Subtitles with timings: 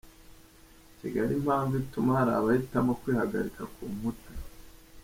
[0.99, 4.31] Kigali Impamvu ituma hari abahitamo kwihagarika ku nkuta